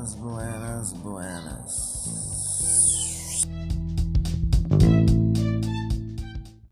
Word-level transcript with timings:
Buenas, 0.00 0.18
buenas. 0.18 0.59